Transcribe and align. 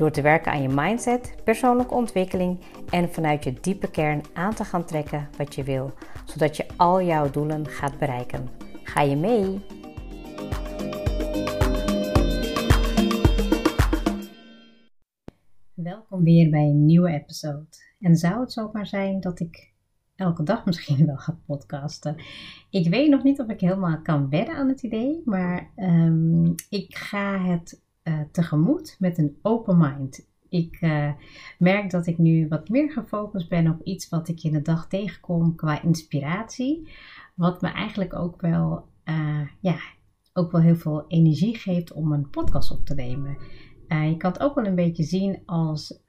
Door 0.00 0.10
te 0.10 0.22
werken 0.22 0.52
aan 0.52 0.62
je 0.62 0.68
mindset, 0.68 1.34
persoonlijke 1.44 1.94
ontwikkeling 1.94 2.60
en 2.90 3.12
vanuit 3.12 3.44
je 3.44 3.52
diepe 3.60 3.90
kern 3.90 4.22
aan 4.32 4.54
te 4.54 4.64
gaan 4.64 4.84
trekken 4.84 5.28
wat 5.36 5.54
je 5.54 5.62
wil, 5.62 5.92
zodat 6.24 6.56
je 6.56 6.66
al 6.76 7.02
jouw 7.02 7.30
doelen 7.30 7.66
gaat 7.66 7.98
bereiken. 7.98 8.48
Ga 8.82 9.00
je 9.00 9.16
mee? 9.16 9.60
Welkom 15.74 16.24
weer 16.24 16.50
bij 16.50 16.64
een 16.64 16.84
nieuwe 16.84 17.10
episode. 17.10 17.66
En 17.98 18.16
zou 18.16 18.40
het 18.40 18.52
zomaar 18.52 18.86
zijn 18.86 19.20
dat 19.20 19.40
ik 19.40 19.72
elke 20.16 20.42
dag 20.42 20.64
misschien 20.66 21.06
wel 21.06 21.16
ga 21.16 21.38
podcasten? 21.46 22.16
Ik 22.70 22.88
weet 22.88 23.10
nog 23.10 23.22
niet 23.22 23.40
of 23.40 23.48
ik 23.48 23.60
helemaal 23.60 24.02
kan 24.02 24.28
wedden 24.28 24.54
aan 24.54 24.68
het 24.68 24.82
idee, 24.82 25.22
maar 25.24 25.70
um, 25.76 26.54
ik 26.68 26.96
ga 26.96 27.42
het 27.42 27.88
tegemoet 28.32 28.96
met 28.98 29.18
een 29.18 29.38
open 29.42 29.78
mind. 29.78 30.28
Ik 30.48 30.80
uh, 30.80 31.12
merk 31.58 31.90
dat 31.90 32.06
ik 32.06 32.18
nu 32.18 32.48
wat 32.48 32.68
meer 32.68 32.90
gefocust 32.90 33.48
ben 33.48 33.68
op 33.68 33.82
iets 33.82 34.08
wat 34.08 34.28
ik 34.28 34.42
in 34.42 34.52
de 34.52 34.62
dag 34.62 34.88
tegenkom 34.88 35.54
qua 35.54 35.82
inspiratie. 35.82 36.88
Wat 37.34 37.60
me 37.60 37.68
eigenlijk 37.68 38.14
ook 38.14 38.40
wel, 38.40 38.84
uh, 39.04 39.40
ja, 39.60 39.78
ook 40.32 40.52
wel 40.52 40.60
heel 40.60 40.76
veel 40.76 41.04
energie 41.08 41.56
geeft 41.56 41.92
om 41.92 42.12
een 42.12 42.30
podcast 42.30 42.70
op 42.70 42.86
te 42.86 42.94
nemen. 42.94 43.36
je 43.88 44.14
kan 44.16 44.32
het 44.32 44.40
ook 44.40 44.54
wel 44.54 44.66
een 44.66 44.74
beetje 44.74 45.02
zien 45.02 45.42
als, 45.46 46.02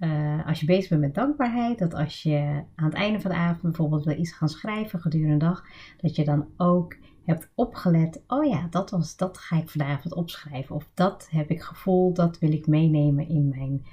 als 0.45 0.59
je 0.59 0.65
bezig 0.65 0.89
bent 0.89 1.01
met 1.01 1.15
dankbaarheid. 1.15 1.79
Dat 1.79 1.93
als 1.93 2.23
je 2.23 2.63
aan 2.75 2.85
het 2.85 2.93
einde 2.93 3.19
van 3.19 3.31
de 3.31 3.37
avond 3.37 3.61
bijvoorbeeld 3.61 4.05
wil 4.05 4.17
iets 4.17 4.31
gaan 4.31 4.49
schrijven 4.49 4.99
gedurende 4.99 5.37
de 5.37 5.45
dag. 5.45 5.63
Dat 5.97 6.15
je 6.15 6.23
dan 6.23 6.47
ook 6.57 6.95
hebt 7.25 7.51
opgelet, 7.55 8.23
oh 8.27 8.45
ja, 8.45 8.67
dat, 8.69 8.89
was, 8.89 9.15
dat 9.15 9.37
ga 9.37 9.57
ik 9.57 9.69
vanavond 9.69 10.13
opschrijven. 10.13 10.75
Of 10.75 10.89
dat 10.93 11.27
heb 11.29 11.49
ik 11.49 11.61
gevoeld, 11.61 12.15
dat 12.15 12.39
wil 12.39 12.51
ik 12.51 12.67
meenemen 12.67 13.27
in 13.27 13.49
mijn 13.49 13.85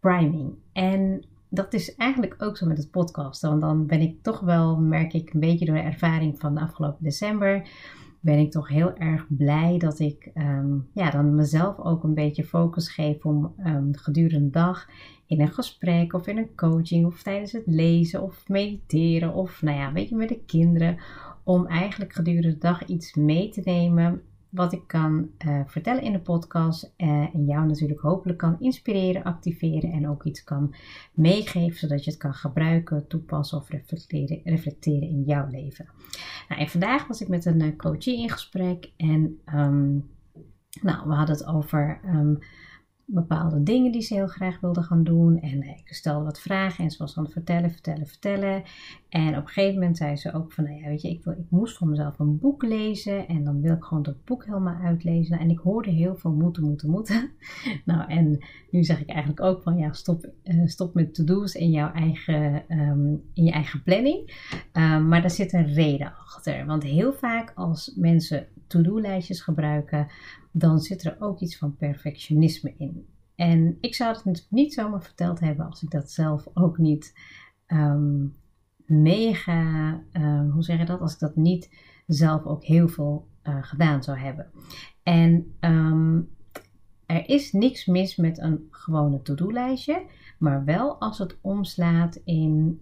priming. 0.00 0.54
En 0.72 1.24
dat 1.48 1.72
is 1.72 1.94
eigenlijk 1.94 2.34
ook 2.38 2.56
zo 2.56 2.66
met 2.66 2.78
het 2.78 2.90
podcasten. 2.90 3.48
Want 3.48 3.60
dan 3.60 3.86
ben 3.86 4.00
ik 4.00 4.22
toch 4.22 4.40
wel, 4.40 4.76
merk 4.76 5.12
ik 5.12 5.32
een 5.32 5.40
beetje 5.40 5.64
door 5.64 5.74
de 5.74 5.80
ervaring 5.80 6.38
van 6.38 6.54
de 6.54 6.60
afgelopen 6.60 7.04
december, 7.04 7.68
ben 8.20 8.38
ik 8.38 8.50
toch 8.50 8.68
heel 8.68 8.96
erg 8.96 9.26
blij 9.28 9.78
dat 9.78 9.98
ik 9.98 10.30
um, 10.34 10.88
ja, 10.94 11.10
dan 11.10 11.34
mezelf 11.34 11.78
ook 11.78 12.04
een 12.04 12.14
beetje 12.14 12.44
focus 12.44 12.88
geef 12.88 13.24
om 13.24 13.54
um, 13.66 13.96
gedurende 13.96 14.44
de 14.44 14.50
dag 14.50 14.88
in 15.26 15.40
een 15.40 15.52
gesprek 15.52 16.12
of 16.12 16.26
in 16.26 16.38
een 16.38 16.54
coaching 16.56 17.06
of 17.06 17.22
tijdens 17.22 17.52
het 17.52 17.66
lezen 17.66 18.22
of 18.22 18.48
mediteren 18.48 19.34
of 19.34 19.62
nou 19.62 19.78
ja, 19.78 19.92
weet 19.92 20.08
je, 20.08 20.16
met 20.16 20.28
de 20.28 20.40
kinderen 20.46 20.98
om 21.44 21.66
eigenlijk 21.66 22.12
gedurende 22.12 22.48
de 22.48 22.58
dag 22.58 22.84
iets 22.84 23.14
mee 23.14 23.48
te 23.48 23.60
nemen 23.64 24.22
wat 24.50 24.72
ik 24.72 24.86
kan 24.86 25.30
uh, 25.46 25.60
vertellen 25.66 26.02
in 26.02 26.12
de 26.12 26.20
podcast 26.20 26.92
uh, 26.96 27.34
en 27.34 27.44
jou 27.44 27.66
natuurlijk 27.66 28.00
hopelijk 28.00 28.38
kan 28.38 28.56
inspireren, 28.60 29.22
activeren 29.22 29.92
en 29.92 30.08
ook 30.08 30.24
iets 30.24 30.44
kan 30.44 30.74
meegeven 31.12 31.78
zodat 31.78 32.04
je 32.04 32.10
het 32.10 32.20
kan 32.20 32.34
gebruiken, 32.34 33.06
toepassen 33.06 33.58
of 33.58 33.68
reflecteren, 33.68 34.40
reflecteren 34.44 35.08
in 35.08 35.22
jouw 35.22 35.46
leven. 35.50 35.88
Nou, 36.48 36.60
en 36.60 36.68
vandaag 36.68 37.06
was 37.06 37.20
ik 37.20 37.28
met 37.28 37.44
een 37.44 37.62
uh, 37.62 37.76
coachie 37.76 38.22
in 38.22 38.30
gesprek 38.30 38.92
en 38.96 39.40
um, 39.54 40.10
nou, 40.82 41.08
we 41.08 41.14
hadden 41.14 41.36
het 41.36 41.46
over 41.46 42.00
um, 42.04 42.38
bepaalde 43.12 43.62
dingen 43.62 43.92
die 43.92 44.02
ze 44.02 44.14
heel 44.14 44.26
graag 44.26 44.60
wilde 44.60 44.82
gaan 44.82 45.04
doen. 45.04 45.40
En 45.40 45.62
ik 45.62 45.94
stelde 45.94 46.24
wat 46.24 46.40
vragen 46.40 46.84
en 46.84 46.90
ze 46.90 46.98
was 46.98 47.18
aan 47.18 47.30
vertellen, 47.30 47.70
vertellen, 47.70 48.06
vertellen. 48.06 48.62
En 49.08 49.28
op 49.28 49.42
een 49.42 49.48
gegeven 49.48 49.78
moment 49.78 49.96
zei 49.96 50.16
ze 50.16 50.32
ook 50.32 50.52
van, 50.52 50.64
nou 50.64 50.76
ja, 50.80 50.88
weet 50.88 51.02
je, 51.02 51.10
ik, 51.10 51.24
wil, 51.24 51.32
ik 51.32 51.50
moest 51.50 51.76
voor 51.76 51.88
mezelf 51.88 52.18
een 52.18 52.38
boek 52.38 52.62
lezen. 52.62 53.28
En 53.28 53.44
dan 53.44 53.60
wil 53.60 53.74
ik 53.74 53.84
gewoon 53.84 54.02
dat 54.02 54.24
boek 54.24 54.44
helemaal 54.44 54.80
uitlezen. 54.82 55.38
En 55.38 55.50
ik 55.50 55.58
hoorde 55.58 55.90
heel 55.90 56.16
veel 56.16 56.32
moeten, 56.32 56.62
moeten, 56.62 56.90
moeten. 56.90 57.30
nou, 57.84 58.10
en 58.10 58.38
nu 58.70 58.84
zeg 58.84 59.00
ik 59.00 59.08
eigenlijk 59.08 59.40
ook 59.40 59.62
van, 59.62 59.76
ja, 59.76 59.92
stop, 59.92 60.30
uh, 60.44 60.66
stop 60.66 60.94
met 60.94 61.14
to-do's 61.14 61.54
in 61.54 61.70
jouw 61.70 61.92
eigen, 61.92 62.62
um, 62.68 63.22
in 63.34 63.44
je 63.44 63.52
eigen 63.52 63.82
planning. 63.82 64.48
Um, 64.72 65.08
maar 65.08 65.20
daar 65.20 65.30
zit 65.30 65.52
een 65.52 65.74
reden 65.74 66.12
achter. 66.16 66.66
Want 66.66 66.82
heel 66.82 67.12
vaak 67.12 67.52
als 67.54 67.94
mensen 67.96 68.46
to-do-lijstjes 68.66 69.40
gebruiken, 69.40 70.06
dan 70.50 70.80
zit 70.80 71.04
er 71.04 71.16
ook 71.18 71.40
iets 71.40 71.58
van 71.58 71.76
perfectionisme 71.76 72.74
in. 72.76 73.06
En 73.34 73.78
ik 73.80 73.94
zou 73.94 74.16
het 74.22 74.46
niet 74.50 74.74
zomaar 74.74 75.02
verteld 75.02 75.40
hebben 75.40 75.66
als 75.66 75.82
ik 75.82 75.90
dat 75.90 76.10
zelf 76.10 76.48
ook 76.54 76.78
niet 76.78 77.18
um, 77.66 78.36
mega, 78.84 79.92
uh, 80.12 80.52
hoe 80.52 80.62
zeg 80.62 80.78
je 80.78 80.84
dat, 80.84 81.00
als 81.00 81.12
ik 81.12 81.18
dat 81.18 81.36
niet 81.36 81.70
zelf 82.06 82.44
ook 82.44 82.64
heel 82.64 82.88
veel 82.88 83.28
uh, 83.44 83.56
gedaan 83.60 84.02
zou 84.02 84.18
hebben. 84.18 84.50
En 85.02 85.54
um, 85.60 86.28
er 87.06 87.28
is 87.28 87.52
niks 87.52 87.86
mis 87.86 88.16
met 88.16 88.38
een 88.38 88.68
gewone 88.70 89.22
to-do-lijstje, 89.22 90.02
maar 90.38 90.64
wel 90.64 91.00
als 91.00 91.18
het 91.18 91.38
omslaat 91.40 92.20
in 92.24 92.80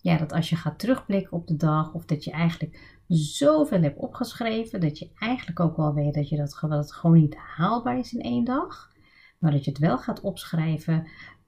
ja, 0.00 0.16
dat 0.16 0.32
als 0.32 0.50
je 0.50 0.56
gaat 0.56 0.78
terugblikken 0.78 1.32
op 1.32 1.46
de 1.46 1.56
dag 1.56 1.94
of 1.94 2.04
dat 2.04 2.24
je 2.24 2.30
eigenlijk 2.30 2.93
zoveel 3.08 3.82
hebt 3.82 3.98
opgeschreven 3.98 4.80
dat 4.80 4.98
je 4.98 5.10
eigenlijk 5.14 5.60
ook 5.60 5.76
wel 5.76 5.94
weet 5.94 6.14
dat, 6.14 6.28
je 6.28 6.36
dat, 6.36 6.60
het 6.60 6.92
gewoon 6.92 7.20
niet 7.20 7.36
haalbaar 7.36 7.98
is 7.98 8.12
in 8.12 8.20
één 8.20 8.44
dag. 8.44 8.92
Maar 9.38 9.52
dat 9.52 9.64
je 9.64 9.70
het 9.70 9.80
wel 9.80 9.98
gaat 9.98 10.20
opschrijven 10.20 11.06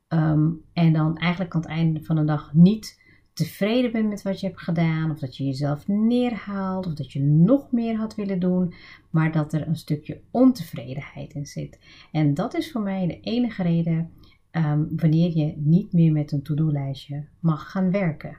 um, 0.09 0.63
en 0.73 0.93
dan 0.93 1.17
eigenlijk 1.17 1.55
aan 1.55 1.61
het 1.61 1.71
einde 1.71 2.05
van 2.05 2.17
de 2.17 2.25
dag 2.25 2.55
niet 2.55 3.05
tevreden 3.33 3.93
bent 3.93 4.09
met 4.09 4.23
wat 4.23 4.41
je 4.41 4.47
hebt 4.47 4.61
gedaan, 4.61 5.11
of 5.11 5.19
dat 5.19 5.37
je 5.37 5.45
jezelf 5.45 5.89
neerhaalt, 5.89 6.87
of 6.87 6.95
dat 6.95 7.13
je 7.13 7.21
nog 7.21 7.73
meer 7.73 7.97
had 7.97 8.15
willen 8.15 8.39
doen, 8.39 8.75
maar 9.11 9.33
dat 9.33 9.53
er 9.53 9.69
een 9.69 9.77
stukje 9.77 10.21
ontevredenheid 10.31 11.35
in 11.35 11.47
zit. 11.47 11.79
En 12.13 12.35
dat 12.35 12.55
is 12.55 12.73
voor 12.73 12.81
mij 12.81 13.07
de 13.07 13.21
enige 13.21 13.63
reden 13.63 14.11
um, 14.53 14.89
wanneer 14.97 15.37
je 15.37 15.55
niet 15.57 15.93
meer 15.93 16.13
met 16.13 16.33
een 16.33 16.43
to-do-lijstje 16.43 17.25
mag 17.41 17.71
gaan 17.71 17.91
werken. 17.91 18.39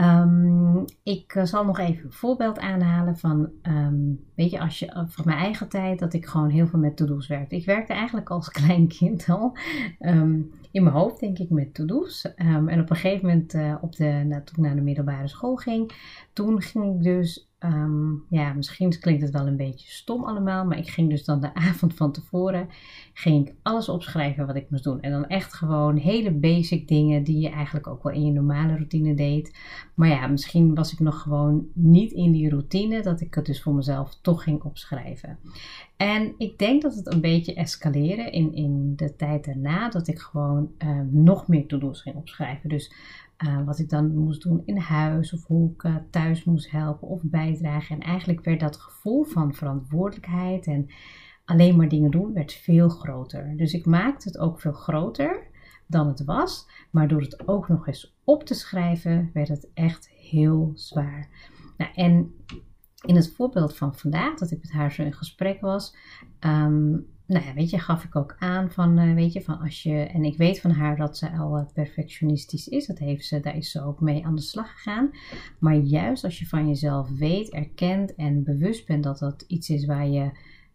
Um, 0.00 0.84
ik 1.02 1.34
eh, 1.34 1.44
zal 1.44 1.64
nog 1.64 1.78
even 1.78 2.04
een 2.04 2.12
voorbeeld 2.12 2.58
aanhalen 2.58 3.16
van, 3.16 3.50
um, 3.62 4.24
weet 4.34 4.50
je, 4.50 4.60
als 4.60 4.78
je, 4.78 4.86
uh, 4.86 5.02
van 5.06 5.24
mijn 5.24 5.38
eigen 5.38 5.68
tijd, 5.68 5.98
dat 5.98 6.12
ik 6.12 6.26
gewoon 6.26 6.48
heel 6.48 6.66
veel 6.66 6.78
met 6.78 6.96
to-do's 6.96 7.26
werkte. 7.26 7.56
Ik 7.56 7.64
werkte 7.64 7.92
eigenlijk 7.92 8.30
als 8.30 8.50
klein 8.60 8.88
kind 8.88 9.28
al, 9.28 9.56
um, 10.00 10.50
in 10.70 10.82
mijn 10.82 10.94
hoofd 10.94 11.20
denk 11.20 11.38
ik 11.38 11.50
met 11.50 11.74
to-do's. 11.74 12.34
en 12.34 12.80
op 12.80 12.90
een 12.90 12.96
gegeven 12.96 13.26
moment, 13.26 13.54
uh, 13.54 13.74
op 13.80 13.96
de, 13.96 14.26
toen 14.28 14.56
ik 14.56 14.56
naar 14.56 14.74
de 14.74 14.80
middelbare 14.80 15.28
school 15.28 15.56
ging, 15.56 15.92
toen 16.32 16.62
ging 16.62 16.94
ik 16.94 17.02
dus 17.02 17.49
Um, 17.64 18.24
ja, 18.28 18.52
misschien 18.52 18.98
klinkt 19.00 19.22
het 19.22 19.30
wel 19.30 19.46
een 19.46 19.56
beetje 19.56 19.90
stom 19.90 20.24
allemaal, 20.24 20.64
maar 20.64 20.78
ik 20.78 20.88
ging 20.88 21.10
dus 21.10 21.24
dan 21.24 21.40
de 21.40 21.54
avond 21.68 21.94
van 21.94 22.12
tevoren, 22.12 22.68
ging 23.12 23.48
ik 23.48 23.54
alles 23.62 23.88
opschrijven 23.88 24.46
wat 24.46 24.56
ik 24.56 24.70
moest 24.70 24.84
doen. 24.84 25.00
En 25.00 25.10
dan 25.10 25.26
echt 25.26 25.54
gewoon 25.54 25.96
hele 25.96 26.30
basic 26.30 26.88
dingen 26.88 27.24
die 27.24 27.40
je 27.40 27.48
eigenlijk 27.48 27.86
ook 27.86 28.02
wel 28.02 28.12
in 28.12 28.24
je 28.24 28.32
normale 28.32 28.74
routine 28.74 29.14
deed. 29.14 29.56
Maar 29.94 30.08
ja, 30.08 30.26
misschien 30.26 30.74
was 30.74 30.92
ik 30.92 30.98
nog 30.98 31.22
gewoon 31.22 31.66
niet 31.72 32.12
in 32.12 32.32
die 32.32 32.48
routine, 32.48 33.02
dat 33.02 33.20
ik 33.20 33.34
het 33.34 33.46
dus 33.46 33.62
voor 33.62 33.74
mezelf 33.74 34.18
toch 34.20 34.42
ging 34.42 34.62
opschrijven. 34.62 35.38
En 35.96 36.34
ik 36.38 36.58
denk 36.58 36.82
dat 36.82 36.94
het 36.94 37.12
een 37.12 37.20
beetje 37.20 37.54
escaleren 37.54 38.32
in, 38.32 38.54
in 38.54 38.92
de 38.96 39.16
tijd 39.16 39.44
daarna, 39.44 39.88
dat 39.88 40.08
ik 40.08 40.18
gewoon 40.18 40.70
uh, 40.78 41.00
nog 41.10 41.48
meer 41.48 41.66
to-do's 41.66 42.02
ging 42.02 42.16
opschrijven. 42.16 42.68
Dus 42.68 42.92
uh, 43.44 43.64
wat 43.64 43.78
ik 43.78 43.88
dan 43.88 44.14
moest 44.14 44.42
doen 44.42 44.62
in 44.64 44.76
huis 44.76 45.32
of 45.32 45.46
hoe 45.46 45.72
ik 45.72 45.82
uh, 45.82 45.96
thuis 46.10 46.44
moest 46.44 46.70
helpen 46.70 47.08
of 47.08 47.22
bijdragen. 47.24 47.96
En 47.96 48.06
eigenlijk 48.06 48.44
werd 48.44 48.60
dat 48.60 48.76
gevoel 48.76 49.24
van 49.24 49.54
verantwoordelijkheid 49.54 50.66
en 50.66 50.86
alleen 51.44 51.76
maar 51.76 51.88
dingen 51.88 52.10
doen, 52.10 52.32
werd 52.32 52.52
veel 52.52 52.88
groter. 52.88 53.56
Dus 53.56 53.72
ik 53.72 53.86
maakte 53.86 54.28
het 54.28 54.38
ook 54.38 54.60
veel 54.60 54.72
groter 54.72 55.48
dan 55.86 56.08
het 56.08 56.24
was. 56.24 56.68
Maar 56.90 57.08
door 57.08 57.20
het 57.20 57.48
ook 57.48 57.68
nog 57.68 57.86
eens 57.86 58.16
op 58.24 58.44
te 58.44 58.54
schrijven, 58.54 59.30
werd 59.32 59.48
het 59.48 59.68
echt 59.74 60.08
heel 60.08 60.72
zwaar. 60.74 61.28
Nou, 61.76 61.90
en 61.94 62.34
in 63.00 63.16
het 63.16 63.32
voorbeeld 63.34 63.76
van 63.76 63.94
vandaag, 63.94 64.38
dat 64.38 64.50
ik 64.50 64.58
met 64.60 64.72
haar 64.72 64.92
zo 64.92 65.02
in 65.02 65.12
gesprek 65.12 65.60
was, 65.60 65.96
um, 66.40 67.06
nou 67.30 67.44
ja, 67.44 67.54
weet 67.54 67.70
je, 67.70 67.78
gaf 67.78 68.04
ik 68.04 68.16
ook 68.16 68.36
aan 68.38 68.70
van, 68.70 68.98
uh, 68.98 69.14
weet 69.14 69.32
je, 69.32 69.42
van 69.42 69.58
als 69.58 69.82
je, 69.82 69.94
en 69.94 70.24
ik 70.24 70.36
weet 70.36 70.60
van 70.60 70.70
haar 70.70 70.96
dat 70.96 71.18
ze 71.18 71.30
al 71.30 71.58
uh, 71.58 71.64
perfectionistisch 71.74 72.68
is, 72.68 72.86
dat 72.86 72.98
heeft 72.98 73.26
ze, 73.26 73.40
daar 73.40 73.56
is 73.56 73.70
ze 73.70 73.84
ook 73.84 74.00
mee 74.00 74.26
aan 74.26 74.34
de 74.34 74.42
slag 74.42 74.72
gegaan. 74.72 75.10
Maar 75.58 75.74
juist 75.74 76.24
als 76.24 76.38
je 76.38 76.46
van 76.46 76.68
jezelf 76.68 77.08
weet, 77.08 77.50
erkent 77.50 78.14
en 78.14 78.42
bewust 78.42 78.86
bent 78.86 79.04
dat 79.04 79.18
dat 79.18 79.44
iets 79.46 79.68
is 79.68 79.86
waar 79.86 80.08
je 80.08 80.30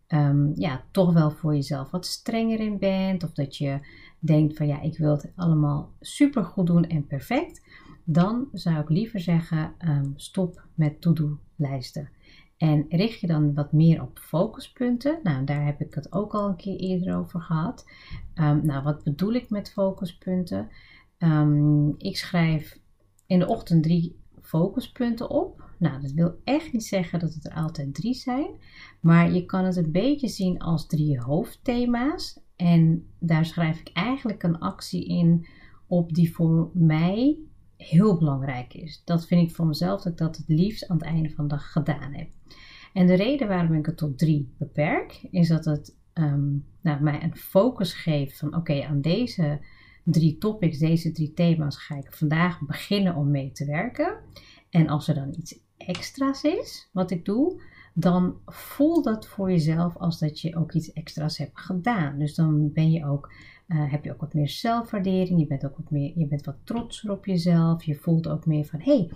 ehm, 0.07 0.51
ja, 0.53 0.83
toch 0.91 1.13
wel 1.13 1.31
voor 1.31 1.55
jezelf 1.55 1.91
wat 1.91 2.05
strenger 2.05 2.59
in 2.59 2.77
bent. 2.79 3.23
Of 3.23 3.31
dat 3.31 3.57
je 3.57 3.79
denkt 4.19 4.57
van 4.57 4.67
ja, 4.67 4.81
ik 4.81 4.97
wil 4.97 5.11
het 5.11 5.31
allemaal 5.35 5.91
super 5.99 6.43
goed 6.43 6.67
doen 6.67 6.87
en 6.87 7.07
perfect. 7.07 7.61
Dan 8.03 8.47
zou 8.53 8.79
ik 8.79 8.89
liever 8.89 9.19
zeggen, 9.19 9.73
ehm, 9.77 10.09
stop 10.15 10.63
met 10.73 11.01
to-do-lijsten. 11.01 12.09
En 12.57 12.85
richt 12.89 13.19
je 13.19 13.27
dan 13.27 13.53
wat 13.53 13.71
meer 13.71 14.01
op 14.01 14.19
focuspunten. 14.19 15.19
Nou, 15.23 15.45
daar 15.45 15.65
heb 15.65 15.81
ik 15.81 15.93
het 15.93 16.13
ook 16.13 16.33
al 16.33 16.47
een 16.47 16.55
keer 16.55 16.79
eerder 16.79 17.17
over 17.17 17.41
gehad. 17.41 17.85
Um, 18.35 18.65
nou, 18.65 18.83
wat 18.83 19.03
bedoel 19.03 19.33
ik 19.33 19.49
met 19.49 19.71
focuspunten? 19.71 20.69
Um, 21.17 21.95
ik 21.97 22.17
schrijf 22.17 22.79
in 23.25 23.39
de 23.39 23.47
ochtend 23.47 23.83
drie 23.83 24.19
focuspunten 24.41 25.29
op. 25.29 25.63
Nou, 25.79 26.01
dat 26.01 26.11
wil 26.11 26.35
echt 26.43 26.73
niet 26.73 26.85
zeggen 26.85 27.19
dat 27.19 27.33
het 27.33 27.45
er 27.45 27.53
altijd 27.53 27.93
drie 27.93 28.13
zijn. 28.13 28.49
Maar 29.01 29.31
je 29.31 29.45
kan 29.45 29.65
het 29.65 29.75
een 29.75 29.91
beetje 29.91 30.27
zien 30.27 30.59
als 30.59 30.87
drie 30.87 31.21
hoofdthema's. 31.21 32.39
En 32.55 33.07
daar 33.19 33.45
schrijf 33.45 33.79
ik 33.79 33.89
eigenlijk 33.93 34.43
een 34.43 34.59
actie 34.59 35.05
in 35.05 35.47
op 35.87 36.13
die 36.13 36.33
voor 36.33 36.69
mij 36.73 37.37
heel 37.77 38.17
belangrijk 38.17 38.73
is. 38.73 39.01
Dat 39.05 39.27
vind 39.27 39.49
ik 39.49 39.55
voor 39.55 39.65
mezelf 39.65 40.01
dat 40.01 40.11
ik 40.11 40.17
dat 40.17 40.37
het 40.37 40.47
liefst 40.47 40.87
aan 40.87 40.97
het 40.97 41.05
einde 41.05 41.29
van 41.29 41.47
de 41.47 41.55
dag 41.55 41.71
gedaan 41.71 42.13
heb. 42.13 42.29
En 42.95 43.05
de 43.05 43.13
reden 43.13 43.47
waarom 43.47 43.73
ik 43.73 43.85
het 43.85 43.97
tot 43.97 44.17
drie 44.17 44.53
beperk, 44.57 45.27
is 45.31 45.47
dat 45.47 45.65
het 45.65 45.95
um, 46.13 46.65
nou, 46.81 47.01
mij 47.01 47.23
een 47.23 47.35
focus 47.35 47.93
geeft 47.93 48.37
van 48.37 48.55
oké, 48.55 48.83
aan 48.83 49.01
deze 49.01 49.59
drie 50.03 50.37
topics, 50.37 50.77
deze 50.77 51.11
drie 51.11 51.33
thema's 51.33 51.77
ga 51.77 51.95
ik 51.95 52.13
vandaag 52.13 52.59
beginnen 52.61 53.15
om 53.15 53.31
mee 53.31 53.51
te 53.51 53.65
werken. 53.65 54.17
En 54.69 54.87
als 54.87 55.07
er 55.07 55.15
dan 55.15 55.35
iets 55.37 55.59
extra's 55.77 56.43
is 56.43 56.89
wat 56.91 57.11
ik 57.11 57.25
doe, 57.25 57.61
dan 57.93 58.37
voel 58.45 59.01
dat 59.01 59.27
voor 59.27 59.51
jezelf 59.51 59.97
als 59.97 60.19
dat 60.19 60.41
je 60.41 60.55
ook 60.55 60.73
iets 60.73 60.93
extra's 60.93 61.37
hebt 61.37 61.59
gedaan. 61.59 62.19
Dus 62.19 62.35
dan 62.35 62.71
ben 62.73 62.91
je 62.91 63.05
ook, 63.05 63.33
uh, 63.67 63.91
heb 63.91 64.03
je 64.03 64.13
ook 64.13 64.21
wat 64.21 64.33
meer 64.33 64.49
zelfwaardering, 64.49 65.39
je 65.39 65.47
bent 65.47 65.65
ook 65.65 65.77
wat 65.77 65.91
meer, 65.91 66.11
je 66.15 66.27
bent 66.27 66.45
wat 66.45 66.57
trotser 66.63 67.11
op 67.11 67.25
jezelf, 67.25 67.83
je 67.83 67.95
voelt 67.95 68.27
ook 68.27 68.45
meer 68.45 68.65
van 68.65 68.79
hé, 68.79 68.97
hey, 68.97 69.09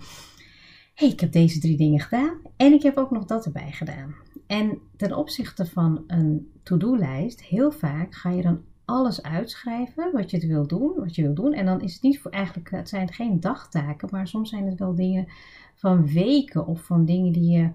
ik 1.00 1.20
heb 1.20 1.32
deze 1.32 1.60
drie 1.60 1.76
dingen 1.76 2.00
gedaan 2.00 2.38
en 2.56 2.72
ik 2.72 2.82
heb 2.82 2.96
ook 2.96 3.10
nog 3.10 3.24
dat 3.24 3.44
erbij 3.44 3.72
gedaan. 3.72 4.14
En 4.46 4.78
ten 4.96 5.16
opzichte 5.16 5.66
van 5.66 6.04
een 6.06 6.50
to-do-lijst, 6.62 7.42
heel 7.42 7.72
vaak 7.72 8.14
ga 8.14 8.30
je 8.30 8.42
dan 8.42 8.60
alles 8.84 9.22
uitschrijven 9.22 10.12
wat 10.12 10.30
je 10.30 10.46
wil 10.46 10.66
doen, 10.66 10.92
wat 10.96 11.14
je 11.14 11.22
wil 11.22 11.34
doen. 11.34 11.52
En 11.52 11.66
dan 11.66 11.80
is 11.80 11.92
het 11.92 12.02
niet 12.02 12.20
voor 12.20 12.30
eigenlijk, 12.30 12.70
het 12.70 12.88
zijn 12.88 13.12
geen 13.12 13.40
dagtaken, 13.40 14.08
maar 14.10 14.28
soms 14.28 14.50
zijn 14.50 14.66
het 14.66 14.78
wel 14.78 14.94
dingen 14.94 15.26
van 15.74 16.06
weken 16.06 16.66
of 16.66 16.82
van 16.82 17.04
dingen 17.04 17.32
die 17.32 17.50
je, 17.50 17.70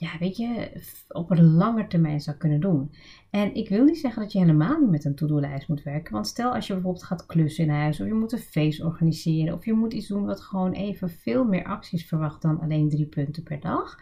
ja, 0.00 0.18
weet 0.18 0.36
je, 0.36 0.70
op 1.08 1.30
een 1.30 1.54
lange 1.54 1.86
termijn 1.86 2.20
zou 2.20 2.36
kunnen 2.36 2.60
doen. 2.60 2.90
En 3.30 3.54
ik 3.54 3.68
wil 3.68 3.84
niet 3.84 3.98
zeggen 3.98 4.22
dat 4.22 4.32
je 4.32 4.38
helemaal 4.38 4.80
niet 4.80 4.90
met 4.90 5.04
een 5.04 5.14
to-do-lijst 5.14 5.68
moet 5.68 5.82
werken. 5.82 6.12
Want 6.12 6.26
stel 6.26 6.54
als 6.54 6.66
je 6.66 6.72
bijvoorbeeld 6.72 7.04
gaat 7.04 7.26
klussen 7.26 7.64
in 7.64 7.70
huis, 7.70 8.00
of 8.00 8.06
je 8.06 8.14
moet 8.14 8.32
een 8.32 8.38
feest 8.38 8.82
organiseren, 8.82 9.54
of 9.54 9.64
je 9.64 9.72
moet 9.72 9.92
iets 9.92 10.08
doen 10.08 10.24
wat 10.24 10.40
gewoon 10.40 10.72
even 10.72 11.10
veel 11.10 11.44
meer 11.44 11.64
acties 11.64 12.06
verwacht 12.06 12.42
dan 12.42 12.60
alleen 12.60 12.88
drie 12.88 13.06
punten 13.06 13.42
per 13.42 13.60
dag. 13.60 13.98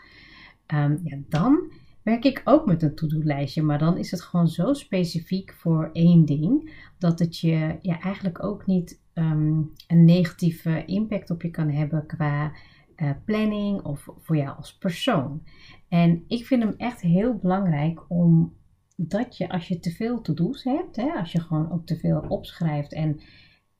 Um, 0.74 1.00
ja, 1.04 1.18
dan 1.28 1.72
werk 2.02 2.24
ik 2.24 2.42
ook 2.44 2.66
met 2.66 2.82
een 2.82 2.94
to-do-lijstje, 2.94 3.62
maar 3.62 3.78
dan 3.78 3.96
is 3.96 4.10
het 4.10 4.22
gewoon 4.22 4.48
zo 4.48 4.72
specifiek 4.72 5.54
voor 5.54 5.90
één 5.92 6.24
ding 6.24 6.72
dat 6.98 7.18
het 7.18 7.38
je 7.38 7.78
ja, 7.80 8.00
eigenlijk 8.00 8.44
ook 8.44 8.66
niet 8.66 9.00
um, 9.14 9.72
een 9.86 10.04
negatieve 10.04 10.84
impact 10.84 11.30
op 11.30 11.42
je 11.42 11.50
kan 11.50 11.70
hebben 11.70 12.06
qua 12.06 12.52
uh, 12.96 13.10
planning 13.24 13.82
of 13.82 14.08
voor 14.18 14.36
jou 14.36 14.56
als 14.56 14.78
persoon. 14.78 15.42
En 15.88 16.24
ik 16.28 16.46
vind 16.46 16.62
hem 16.62 16.74
echt 16.76 17.00
heel 17.00 17.34
belangrijk 17.34 18.04
om 18.08 18.54
dat 18.96 19.36
je 19.36 19.48
als 19.48 19.68
je 19.68 19.78
te 19.78 19.90
veel 19.90 20.20
to-do's 20.20 20.64
hebt, 20.64 20.96
hè, 20.96 21.12
als 21.12 21.32
je 21.32 21.40
gewoon 21.40 21.72
ook 21.72 21.86
te 21.86 21.96
veel 21.96 22.24
opschrijft 22.28 22.92
en 22.92 23.20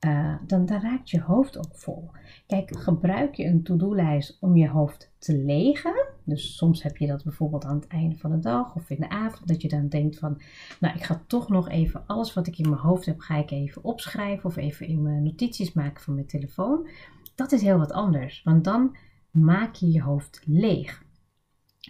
uh, 0.05 0.35
dan, 0.47 0.65
dan 0.65 0.81
raakt 0.81 1.09
je 1.09 1.21
hoofd 1.21 1.57
ook 1.57 1.75
vol. 1.75 2.11
Kijk, 2.47 2.77
gebruik 2.77 3.35
je 3.35 3.45
een 3.45 3.63
to-do-lijst 3.63 4.37
om 4.39 4.55
je 4.57 4.69
hoofd 4.69 5.13
te 5.17 5.37
legen. 5.37 6.07
Dus 6.23 6.55
soms 6.55 6.83
heb 6.83 6.97
je 6.97 7.07
dat 7.07 7.23
bijvoorbeeld 7.23 7.65
aan 7.65 7.75
het 7.75 7.87
einde 7.87 8.17
van 8.17 8.31
de 8.31 8.39
dag 8.39 8.75
of 8.75 8.89
in 8.89 8.99
de 8.99 9.09
avond, 9.09 9.47
dat 9.47 9.61
je 9.61 9.67
dan 9.67 9.87
denkt 9.87 10.19
van, 10.19 10.41
nou, 10.79 10.95
ik 10.95 11.03
ga 11.03 11.23
toch 11.27 11.49
nog 11.49 11.69
even 11.69 12.03
alles 12.05 12.33
wat 12.33 12.47
ik 12.47 12.57
in 12.57 12.69
mijn 12.69 12.81
hoofd 12.81 13.05
heb, 13.05 13.19
ga 13.19 13.37
ik 13.37 13.51
even 13.51 13.83
opschrijven 13.83 14.45
of 14.45 14.55
even 14.55 14.87
in 14.87 15.01
mijn 15.01 15.23
notities 15.23 15.73
maken 15.73 16.03
van 16.03 16.13
mijn 16.13 16.27
telefoon. 16.27 16.87
Dat 17.35 17.51
is 17.51 17.61
heel 17.61 17.77
wat 17.77 17.91
anders, 17.91 18.43
want 18.43 18.63
dan 18.63 18.95
maak 19.39 19.75
je 19.75 19.91
je 19.91 20.01
hoofd 20.01 20.41
leeg. 20.45 21.05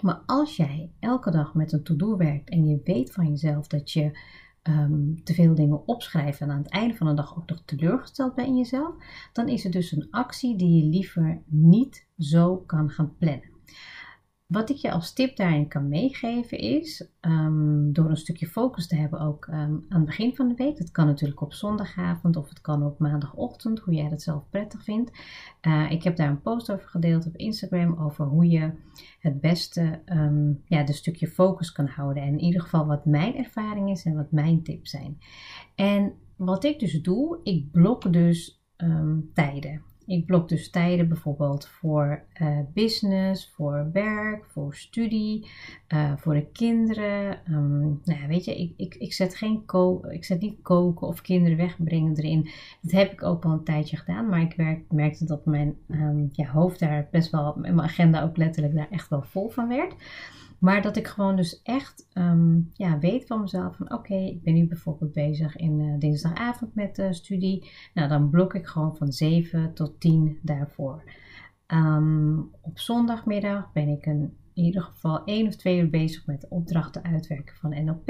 Maar 0.01 0.21
als 0.25 0.55
jij 0.55 0.91
elke 0.99 1.31
dag 1.31 1.53
met 1.53 1.71
een 1.71 1.83
to-do 1.83 2.17
werkt 2.17 2.49
en 2.49 2.65
je 2.65 2.81
weet 2.83 3.11
van 3.11 3.29
jezelf 3.29 3.67
dat 3.67 3.91
je 3.91 4.19
um, 4.63 5.23
te 5.23 5.33
veel 5.33 5.55
dingen 5.55 5.87
opschrijft 5.87 6.41
en 6.41 6.51
aan 6.51 6.57
het 6.57 6.69
einde 6.69 6.95
van 6.95 7.07
de 7.07 7.13
dag 7.13 7.37
ook 7.37 7.49
nog 7.49 7.61
teleurgesteld 7.65 8.35
bent 8.35 8.47
in 8.47 8.57
jezelf, 8.57 8.95
dan 9.33 9.47
is 9.47 9.63
het 9.63 9.73
dus 9.73 9.91
een 9.91 10.07
actie 10.11 10.57
die 10.57 10.83
je 10.83 10.89
liever 10.89 11.41
niet 11.45 12.07
zo 12.17 12.57
kan 12.57 12.89
gaan 12.89 13.15
plannen. 13.17 13.56
Wat 14.47 14.69
ik 14.69 14.75
je 14.75 14.91
als 14.91 15.13
tip 15.13 15.35
daarin 15.35 15.67
kan 15.67 15.87
meegeven 15.87 16.57
is, 16.57 17.09
um, 17.21 17.93
door 17.93 18.09
een 18.09 18.17
stukje 18.17 18.47
focus 18.47 18.87
te 18.87 18.95
hebben 18.95 19.19
ook 19.19 19.47
um, 19.47 19.53
aan 19.55 19.85
het 19.89 20.05
begin 20.05 20.35
van 20.35 20.47
de 20.47 20.55
week. 20.55 20.77
Dat 20.77 20.91
kan 20.91 21.05
natuurlijk 21.05 21.41
op 21.41 21.53
zondagavond 21.53 22.35
of 22.35 22.49
het 22.49 22.61
kan 22.61 22.83
op 22.83 22.99
maandagochtend, 22.99 23.79
hoe 23.79 23.93
jij 23.93 24.09
dat 24.09 24.21
zelf 24.21 24.49
prettig 24.49 24.83
vindt. 24.83 25.11
Uh, 25.67 25.91
ik 25.91 26.03
heb 26.03 26.15
daar 26.15 26.29
een 26.29 26.41
post 26.41 26.71
over 26.71 26.89
gedeeld 26.89 27.27
op 27.27 27.35
Instagram 27.35 27.99
over 27.99 28.25
hoe 28.25 28.47
je 28.47 28.71
het 29.19 29.41
beste 29.41 30.01
um, 30.05 30.61
ja, 30.65 30.83
de 30.83 30.93
stukje 30.93 31.27
focus 31.27 31.71
kan 31.71 31.87
houden. 31.87 32.23
En 32.23 32.29
in 32.29 32.39
ieder 32.39 32.61
geval 32.61 32.85
wat 32.85 33.05
mijn 33.05 33.35
ervaring 33.35 33.89
is 33.89 34.05
en 34.05 34.15
wat 34.15 34.31
mijn 34.31 34.63
tips 34.63 34.89
zijn. 34.89 35.17
En 35.75 36.13
wat 36.35 36.63
ik 36.63 36.79
dus 36.79 37.01
doe, 37.01 37.39
ik 37.43 37.71
blok 37.71 38.13
dus 38.13 38.65
tijden. 39.33 39.81
Ik 40.07 40.25
blok 40.25 40.49
dus 40.49 40.69
tijden 40.69 41.07
bijvoorbeeld 41.07 41.67
voor 41.67 42.23
uh, 42.41 42.59
business, 42.73 43.51
voor 43.55 43.89
werk, 43.93 44.45
voor 44.45 44.75
studie, 44.75 45.49
uh, 45.93 46.11
voor 46.17 46.33
de 46.33 46.45
kinderen. 46.51 47.39
Um, 47.49 48.01
nou 48.03 48.21
ja, 48.21 48.27
weet 48.27 48.45
je, 48.45 48.59
ik, 48.59 48.73
ik, 48.77 48.95
ik, 48.95 49.13
zet 49.13 49.35
geen 49.35 49.63
ik 50.09 50.25
zet 50.25 50.41
niet 50.41 50.61
koken 50.61 51.07
of 51.07 51.21
kinderen 51.21 51.57
wegbrengen 51.57 52.15
erin. 52.15 52.49
Dat 52.81 52.91
heb 52.91 53.11
ik 53.11 53.23
ook 53.23 53.45
al 53.45 53.51
een 53.51 53.63
tijdje 53.63 53.97
gedaan, 53.97 54.29
maar 54.29 54.41
ik 54.41 54.53
werk, 54.55 54.91
merkte 54.91 55.25
dat 55.25 55.45
mijn 55.45 55.75
um, 55.89 56.29
ja, 56.31 56.45
hoofd 56.45 56.79
daar 56.79 57.07
best 57.11 57.31
wel, 57.31 57.55
mijn 57.57 57.81
agenda 57.81 58.23
ook 58.23 58.37
letterlijk 58.37 58.75
daar 58.75 58.89
echt 58.89 59.09
wel 59.09 59.23
vol 59.23 59.49
van 59.49 59.67
werd. 59.67 59.95
Maar 60.59 60.81
dat 60.81 60.97
ik 60.97 61.07
gewoon 61.07 61.35
dus 61.35 61.61
echt 61.61 62.07
um, 62.13 62.69
ja, 62.73 62.99
weet 62.99 63.25
van 63.25 63.41
mezelf 63.41 63.75
van 63.75 63.93
oké, 63.93 64.15
ik 64.15 64.43
ben 64.43 64.53
nu 64.53 64.67
bijvoorbeeld 64.67 65.13
bezig 65.13 65.55
in 65.55 65.79
uh, 65.79 65.99
dinsdagavond 65.99 66.75
met 66.75 66.95
de 66.95 67.13
studie. 67.13 67.69
Nou, 67.93 68.09
dan 68.09 68.29
blok 68.29 68.53
ik 68.53 68.67
gewoon 68.67 68.95
van 68.95 69.11
7 69.11 69.73
tot 69.73 69.99
10 69.99 70.39
daarvoor. 70.41 71.03
Um, 71.67 72.49
op 72.61 72.79
zondagmiddag 72.79 73.71
ben 73.73 73.87
ik 73.87 74.05
een, 74.05 74.37
in 74.53 74.63
ieder 74.63 74.81
geval 74.81 75.23
één 75.23 75.47
of 75.47 75.55
twee 75.55 75.79
uur 75.79 75.89
bezig 75.89 76.25
met 76.25 76.47
opdrachten 76.49 77.03
uitwerken 77.03 77.55
van 77.55 77.83
NLP. 77.85 78.09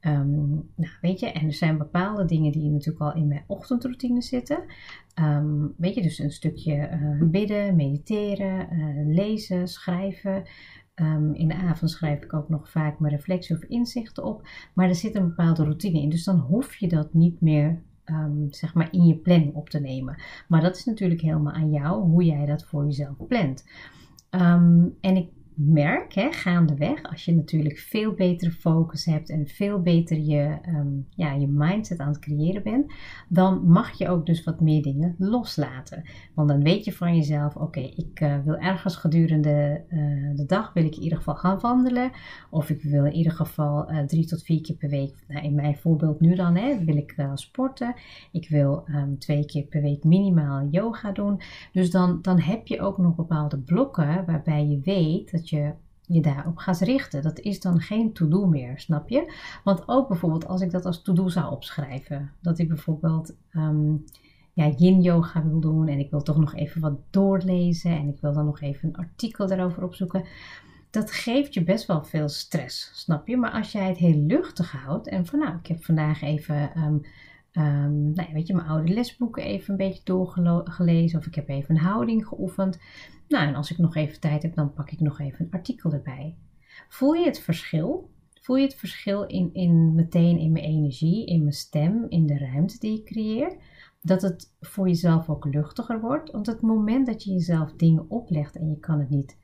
Ehm, 0.00 0.48
nou, 0.54 0.92
weet 1.00 1.20
je, 1.20 1.26
en 1.32 1.46
er 1.46 1.52
zijn 1.52 1.78
bepaalde 1.78 2.24
dingen 2.24 2.52
die 2.52 2.70
natuurlijk 2.70 3.04
al 3.04 3.14
in 3.14 3.28
mijn 3.28 3.44
ochtendroutine 3.46 4.22
zitten. 4.22 4.64
Weet 5.76 5.94
je, 5.94 6.02
dus 6.02 6.18
een 6.18 6.30
stukje 6.30 6.90
uh, 6.90 7.28
bidden, 7.28 7.76
mediteren, 7.76 8.68
lezen, 9.14 9.68
schrijven. 9.68 10.42
Um, 10.94 11.34
in 11.34 11.48
de 11.48 11.54
avond 11.54 11.90
schrijf 11.90 12.22
ik 12.22 12.34
ook 12.34 12.48
nog 12.48 12.70
vaak 12.70 12.98
mijn 12.98 13.14
reflectie 13.14 13.56
of 13.56 13.62
inzichten 13.62 14.24
op. 14.24 14.48
Maar 14.72 14.88
er 14.88 14.94
zit 14.94 15.14
een 15.14 15.28
bepaalde 15.28 15.62
routine 15.62 16.00
in. 16.00 16.08
Dus 16.08 16.24
dan 16.24 16.38
hoef 16.38 16.74
je 16.74 16.88
dat 16.88 17.14
niet 17.14 17.40
meer 17.40 17.82
um, 18.04 18.46
zeg 18.50 18.74
maar 18.74 18.88
in 18.92 19.06
je 19.06 19.16
planning 19.16 19.54
op 19.54 19.70
te 19.70 19.80
nemen. 19.80 20.22
Maar 20.48 20.60
dat 20.60 20.76
is 20.76 20.84
natuurlijk 20.84 21.20
helemaal 21.20 21.52
aan 21.52 21.70
jou 21.70 22.02
hoe 22.02 22.24
jij 22.24 22.46
dat 22.46 22.64
voor 22.64 22.84
jezelf 22.84 23.16
plant. 23.28 23.64
Um, 24.30 24.96
en 25.00 25.16
ik 25.16 25.28
merk, 25.54 26.14
hè, 26.14 26.32
gaandeweg, 26.32 27.02
als 27.02 27.24
je 27.24 27.34
natuurlijk 27.34 27.78
veel 27.78 28.12
betere 28.12 28.50
focus 28.50 29.04
hebt 29.04 29.30
en 29.30 29.46
veel 29.46 29.82
beter 29.82 30.18
je, 30.18 30.58
um, 30.68 31.06
ja, 31.10 31.32
je 31.32 31.46
mindset 31.48 31.98
aan 31.98 32.08
het 32.08 32.18
creëren 32.18 32.62
bent, 32.62 32.92
dan 33.28 33.66
mag 33.66 33.98
je 33.98 34.08
ook 34.08 34.26
dus 34.26 34.44
wat 34.44 34.60
meer 34.60 34.82
dingen 34.82 35.14
loslaten. 35.18 36.02
Want 36.34 36.48
dan 36.48 36.62
weet 36.62 36.84
je 36.84 36.92
van 36.92 37.16
jezelf, 37.16 37.56
oké, 37.56 37.80
ik 37.80 38.20
uh, 38.20 38.38
wil 38.44 38.56
ergens 38.56 38.96
gedurende 38.96 39.84
uh, 39.90 40.36
de 40.36 40.44
dag, 40.46 40.72
wil 40.72 40.84
ik 40.84 40.96
in 40.96 41.02
ieder 41.02 41.18
geval 41.18 41.36
gaan 41.36 41.60
wandelen. 41.60 42.10
Of 42.50 42.70
ik 42.70 42.82
wil 42.82 43.04
in 43.04 43.12
ieder 43.12 43.32
geval 43.32 43.90
uh, 43.90 43.98
drie 43.98 44.26
tot 44.26 44.42
vier 44.42 44.60
keer 44.60 44.76
per 44.76 44.88
week, 44.88 45.24
nou, 45.28 45.44
in 45.44 45.54
mijn 45.54 45.76
voorbeeld 45.76 46.20
nu 46.20 46.34
dan, 46.34 46.56
hè, 46.56 46.84
wil 46.84 46.96
ik 46.96 47.12
sporten. 47.34 47.94
Ik 48.32 48.48
wil 48.48 48.84
um, 48.88 49.18
twee 49.18 49.44
keer 49.44 49.62
per 49.62 49.82
week 49.82 50.04
minimaal 50.04 50.68
yoga 50.70 51.12
doen. 51.12 51.40
Dus 51.72 51.90
dan, 51.90 52.18
dan 52.22 52.40
heb 52.40 52.66
je 52.66 52.80
ook 52.80 52.98
nog 52.98 53.14
bepaalde 53.14 53.58
blokken 53.58 54.24
waarbij 54.26 54.66
je 54.66 54.80
weet 54.80 55.30
dat 55.30 55.43
je 55.50 55.74
je 56.06 56.20
daarop 56.20 56.56
gaat 56.56 56.80
richten. 56.80 57.22
Dat 57.22 57.38
is 57.38 57.60
dan 57.60 57.80
geen 57.80 58.12
to-do 58.12 58.46
meer, 58.46 58.78
snap 58.78 59.08
je? 59.08 59.32
Want 59.64 59.88
ook 59.88 60.08
bijvoorbeeld 60.08 60.46
als 60.46 60.60
ik 60.60 60.70
dat 60.70 60.84
als 60.84 61.02
to-do 61.02 61.28
zou 61.28 61.52
opschrijven, 61.52 62.32
dat 62.40 62.58
ik 62.58 62.68
bijvoorbeeld 62.68 63.34
um, 63.52 64.04
ja, 64.52 64.68
yin 64.68 65.00
yoga 65.00 65.44
wil 65.44 65.60
doen 65.60 65.88
en 65.88 65.98
ik 65.98 66.10
wil 66.10 66.22
toch 66.22 66.36
nog 66.36 66.54
even 66.54 66.80
wat 66.80 66.98
doorlezen 67.10 67.90
en 67.90 68.08
ik 68.08 68.20
wil 68.20 68.32
dan 68.32 68.44
nog 68.44 68.60
even 68.60 68.88
een 68.88 68.96
artikel 68.96 69.46
daarover 69.46 69.82
opzoeken. 69.82 70.24
dat 70.90 71.10
geeft 71.10 71.54
je 71.54 71.64
best 71.64 71.86
wel 71.86 72.04
veel 72.04 72.28
stress, 72.28 72.90
snap 72.94 73.26
je? 73.26 73.36
Maar 73.36 73.50
als 73.50 73.72
jij 73.72 73.88
het 73.88 73.96
heel 73.96 74.18
luchtig 74.18 74.72
houdt 74.72 75.08
en 75.08 75.26
van 75.26 75.38
nou, 75.38 75.56
ik 75.56 75.66
heb 75.66 75.84
vandaag 75.84 76.22
even, 76.22 76.70
um, 76.78 77.02
nou 78.12 78.28
ja, 78.28 78.32
weet 78.32 78.46
je, 78.46 78.54
mijn 78.54 78.68
oude 78.68 78.92
lesboeken 78.92 79.42
even 79.42 79.70
een 79.70 79.76
beetje 79.76 80.00
doorgelezen 80.04 81.18
of 81.18 81.26
ik 81.26 81.34
heb 81.34 81.48
even 81.48 81.74
een 81.74 81.82
houding 81.82 82.26
geoefend. 82.26 82.78
Nou, 83.28 83.46
en 83.46 83.54
als 83.54 83.70
ik 83.70 83.78
nog 83.78 83.94
even 83.96 84.20
tijd 84.20 84.42
heb, 84.42 84.54
dan 84.54 84.72
pak 84.72 84.90
ik 84.90 85.00
nog 85.00 85.20
even 85.20 85.44
een 85.44 85.52
artikel 85.52 85.92
erbij. 85.92 86.36
Voel 86.88 87.12
je 87.12 87.24
het 87.24 87.40
verschil? 87.40 88.10
Voel 88.40 88.56
je 88.56 88.64
het 88.64 88.74
verschil 88.74 89.22
in, 89.22 89.50
in 89.52 89.94
meteen 89.94 90.38
in 90.38 90.52
mijn 90.52 90.64
energie, 90.64 91.26
in 91.26 91.40
mijn 91.40 91.52
stem, 91.52 92.06
in 92.08 92.26
de 92.26 92.38
ruimte 92.38 92.78
die 92.78 92.98
ik 92.98 93.04
creëer? 93.04 93.56
Dat 94.00 94.22
het 94.22 94.54
voor 94.60 94.88
jezelf 94.88 95.28
ook 95.28 95.44
luchtiger 95.44 96.00
wordt. 96.00 96.30
Want 96.30 96.46
het 96.46 96.60
moment 96.60 97.06
dat 97.06 97.22
je 97.22 97.32
jezelf 97.32 97.72
dingen 97.72 98.10
oplegt 98.10 98.56
en 98.56 98.70
je 98.70 98.78
kan 98.78 98.98
het 98.98 99.10
niet 99.10 99.38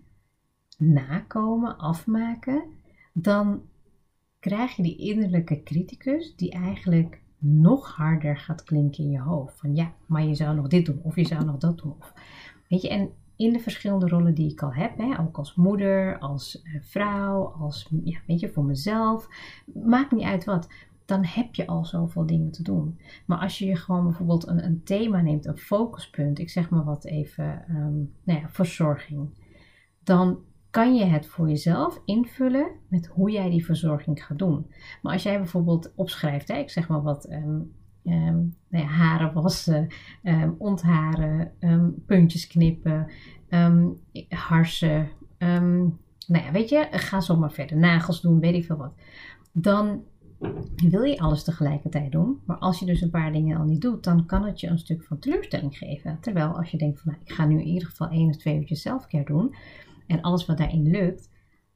nakomen, 0.78 1.78
afmaken, 1.78 2.62
dan 3.12 3.62
krijg 4.38 4.76
je 4.76 4.82
die 4.82 4.96
innerlijke 4.96 5.62
criticus 5.62 6.36
die 6.36 6.50
eigenlijk 6.50 7.22
nog 7.38 7.96
harder 7.96 8.36
gaat 8.36 8.62
klinken 8.62 9.04
in 9.04 9.10
je 9.10 9.20
hoofd. 9.20 9.58
Van 9.58 9.74
ja, 9.74 9.94
maar 10.06 10.24
je 10.24 10.34
zou 10.34 10.56
nog 10.56 10.68
dit 10.68 10.86
doen 10.86 11.00
of 11.02 11.16
je 11.16 11.26
zou 11.26 11.44
nog 11.44 11.56
dat 11.56 11.78
doen. 11.78 11.94
Weet 12.68 12.82
je, 12.82 12.88
en 12.88 13.10
in 13.40 13.52
de 13.52 13.60
verschillende 13.60 14.08
rollen 14.08 14.34
die 14.34 14.50
ik 14.50 14.62
al 14.62 14.72
heb, 14.72 14.98
hè, 14.98 15.18
ook 15.20 15.36
als 15.36 15.54
moeder, 15.54 16.18
als 16.18 16.62
eh, 16.62 16.80
vrouw, 16.80 17.44
als, 17.44 17.88
ja, 18.04 18.18
weet 18.26 18.40
je, 18.40 18.48
voor 18.48 18.64
mezelf, 18.64 19.28
maakt 19.84 20.12
niet 20.12 20.24
uit 20.24 20.44
wat, 20.44 20.68
dan 21.04 21.24
heb 21.24 21.54
je 21.54 21.66
al 21.66 21.84
zoveel 21.84 22.26
dingen 22.26 22.50
te 22.50 22.62
doen. 22.62 22.98
Maar 23.26 23.38
als 23.38 23.58
je 23.58 23.66
je 23.66 23.76
gewoon 23.76 24.04
bijvoorbeeld 24.04 24.46
een, 24.46 24.64
een 24.64 24.82
thema 24.84 25.20
neemt, 25.20 25.46
een 25.46 25.56
focuspunt, 25.56 26.38
ik 26.38 26.50
zeg 26.50 26.70
maar 26.70 26.84
wat 26.84 27.04
even, 27.04 27.64
um, 27.68 28.12
nou 28.24 28.40
ja, 28.40 28.48
verzorging, 28.48 29.28
dan 30.02 30.38
kan 30.70 30.94
je 30.94 31.04
het 31.04 31.26
voor 31.26 31.48
jezelf 31.48 32.00
invullen 32.04 32.70
met 32.88 33.06
hoe 33.06 33.30
jij 33.30 33.50
die 33.50 33.64
verzorging 33.64 34.24
gaat 34.24 34.38
doen. 34.38 34.66
Maar 35.02 35.12
als 35.12 35.22
jij 35.22 35.38
bijvoorbeeld 35.38 35.92
opschrijft, 35.94 36.48
hè, 36.48 36.56
ik 36.56 36.70
zeg 36.70 36.88
maar 36.88 37.02
wat, 37.02 37.30
um, 37.30 37.72
um, 38.04 38.54
haren 38.70 39.32
wassen, 39.32 39.88
um, 40.22 40.54
ontharen, 40.58 41.52
puntjes 42.06 42.46
knippen, 42.46 43.06
harsen, 44.28 45.08
nou 46.26 46.44
ja, 46.44 46.52
weet 46.52 46.68
je, 46.68 46.88
ga 46.90 47.20
zo 47.20 47.36
maar 47.36 47.52
verder, 47.52 47.76
nagels 47.76 48.20
doen, 48.20 48.40
weet 48.40 48.54
ik 48.54 48.64
veel 48.64 48.76
wat. 48.76 48.92
Dan 49.52 50.02
wil 50.88 51.02
je 51.02 51.18
alles 51.18 51.44
tegelijkertijd 51.44 52.12
doen. 52.12 52.40
Maar 52.46 52.56
als 52.56 52.78
je 52.78 52.86
dus 52.86 53.00
een 53.00 53.10
paar 53.10 53.32
dingen 53.32 53.56
al 53.56 53.64
niet 53.64 53.80
doet, 53.80 54.04
dan 54.04 54.26
kan 54.26 54.44
het 54.44 54.60
je 54.60 54.66
een 54.66 54.78
stuk 54.78 55.04
van 55.04 55.18
teleurstelling 55.18 55.78
geven. 55.78 56.18
Terwijl 56.20 56.56
als 56.56 56.70
je 56.70 56.78
denkt 56.78 57.00
van 57.00 57.10
nou, 57.10 57.24
ik 57.24 57.32
ga 57.32 57.46
nu 57.46 57.60
in 57.60 57.66
ieder 57.66 57.88
geval 57.88 58.08
één 58.08 58.28
of 58.28 58.36
twee 58.36 58.58
uurtjes 58.58 58.82
zelfcare 58.82 59.24
doen, 59.24 59.54
en 60.06 60.20
alles 60.20 60.46
wat 60.46 60.58
daarin 60.58 60.90
lukt, 60.90 61.30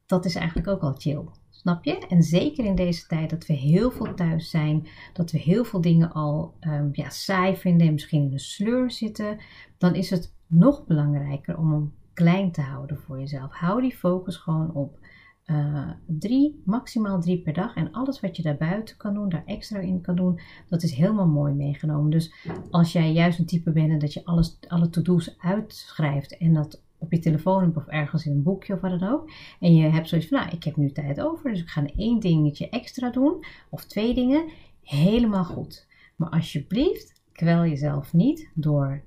dat 0.07 0.25
is 0.25 0.35
eigenlijk 0.35 0.69
ook 0.69 0.83
al 0.83 0.95
chill. 0.95 1.25
Snap 1.51 1.85
je? 1.85 2.07
En 2.09 2.23
zeker 2.23 2.65
in 2.65 2.75
deze 2.75 3.07
tijd 3.07 3.31
dat 3.31 3.47
we 3.47 3.53
heel 3.53 3.91
veel 3.91 4.15
thuis 4.15 4.51
zijn, 4.51 4.87
dat 5.13 5.31
we 5.31 5.39
heel 5.39 5.65
veel 5.65 5.81
dingen 5.81 6.13
al 6.13 6.55
um, 6.61 6.89
ja, 6.93 7.11
saai 7.11 7.57
vinden 7.57 7.87
en 7.87 7.93
misschien 7.93 8.25
in 8.25 8.33
een 8.33 8.39
sleur 8.39 8.91
zitten, 8.91 9.39
dan 9.79 9.95
is 9.95 10.11
het 10.11 10.35
nog 10.47 10.87
belangrijker 10.87 11.59
om 11.59 11.73
hem 11.73 11.93
klein 12.13 12.53
te 12.53 12.61
houden 12.61 12.99
voor 12.99 13.19
jezelf. 13.19 13.53
Hou 13.53 13.81
die 13.81 13.97
focus 13.97 14.37
gewoon 14.37 14.73
op 14.75 14.99
uh, 15.47 15.91
drie, 16.07 16.63
maximaal 16.65 17.21
drie 17.21 17.43
per 17.43 17.53
dag. 17.53 17.75
En 17.75 17.93
alles 17.93 18.21
wat 18.21 18.37
je 18.37 18.43
daarbuiten 18.43 18.97
kan 18.97 19.15
doen, 19.15 19.29
daar 19.29 19.45
extra 19.47 19.79
in 19.79 20.01
kan 20.01 20.17
doen, 20.17 20.41
dat 20.69 20.83
is 20.83 20.95
helemaal 20.95 21.27
mooi 21.27 21.53
meegenomen. 21.53 22.11
Dus 22.11 22.35
als 22.71 22.93
jij 22.93 23.13
juist 23.13 23.39
een 23.39 23.47
type 23.47 23.71
bent 23.71 23.91
en 23.91 23.99
dat 23.99 24.13
je 24.13 24.25
alles, 24.25 24.59
alle 24.69 24.91
to-do's 24.91 25.37
uitschrijft 25.39 26.37
en 26.37 26.55
dat 26.55 26.83
op 27.05 27.13
je 27.13 27.19
telefoon 27.19 27.77
of 27.77 27.87
ergens 27.87 28.27
in 28.27 28.33
een 28.33 28.43
boekje 28.43 28.75
of 28.75 28.81
wat 28.81 29.01
dan 29.01 29.13
ook. 29.13 29.31
En 29.61 29.75
je 29.75 29.89
hebt 29.89 30.09
zoiets 30.09 30.29
van, 30.29 30.39
nou, 30.39 30.51
ik 30.57 30.65
heb 30.65 30.77
nu 30.77 30.93
tijd 30.93 31.21
over, 31.21 31.51
dus 31.51 31.61
ik 31.61 31.69
ga 31.69 31.87
één 31.97 32.21
dingetje 32.21 32.69
extra 32.69 33.11
doen 33.11 33.45
of 33.71 33.85
twee 33.85 34.15
dingen. 34.15 34.49
Helemaal 34.83 35.45
goed. 35.45 35.87
Maar 36.17 36.29
alsjeblieft, 36.29 37.23
kwel 37.33 37.67
jezelf 37.67 38.13
niet 38.13 38.51
door 38.55 39.03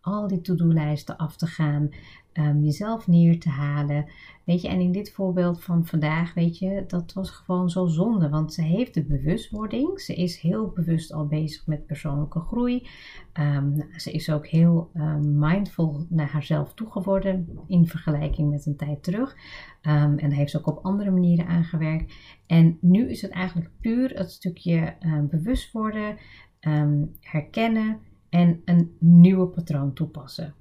al 0.00 0.26
die 0.26 0.40
to-do-lijsten 0.40 1.16
af 1.16 1.36
te 1.36 1.46
gaan, 1.46 1.90
um, 2.38 2.64
jezelf 2.64 3.06
neer 3.06 3.40
te 3.40 3.48
halen. 3.48 4.06
Weet 4.44 4.62
je, 4.62 4.68
en 4.68 4.80
in 4.80 4.92
dit 4.92 5.12
voorbeeld 5.12 5.64
van 5.64 5.86
vandaag, 5.86 6.34
weet 6.34 6.58
je, 6.58 6.84
dat 6.86 7.12
was 7.12 7.30
gewoon 7.30 7.70
zo 7.70 7.86
zonde. 7.86 8.28
Want 8.28 8.52
ze 8.52 8.62
heeft 8.62 8.94
de 8.94 9.04
bewustwording. 9.04 10.00
Ze 10.00 10.14
is 10.14 10.40
heel 10.40 10.68
bewust 10.74 11.12
al 11.12 11.26
bezig 11.26 11.66
met 11.66 11.86
persoonlijke 11.86 12.40
groei. 12.40 12.88
Um, 13.40 13.84
ze 13.96 14.12
is 14.12 14.30
ook 14.30 14.46
heel 14.46 14.90
um, 14.94 15.38
mindful 15.38 16.06
naar 16.08 16.30
haarzelf 16.30 16.74
toegeworden 16.74 17.48
in 17.66 17.86
vergelijking 17.86 18.50
met 18.50 18.66
een 18.66 18.76
tijd 18.76 19.02
terug. 19.02 19.36
en 19.80 20.16
daar 20.16 20.30
heeft 20.30 20.50
ze 20.50 20.58
ook 20.58 20.66
op 20.66 20.84
andere 20.84 21.10
manieren 21.10 21.46
aangewerkt. 21.46 22.14
En 22.46 22.78
nu 22.80 23.10
is 23.10 23.22
het 23.22 23.30
eigenlijk 23.30 23.70
puur 23.80 24.10
het 24.10 24.30
stukje 24.30 24.94
bewust 25.30 25.72
worden, 25.72 26.16
herkennen 27.20 27.98
en 28.28 28.62
een 28.64 28.96
nieuwe 28.98 29.46
patroon 29.46 29.92
toepassen. 29.92 30.54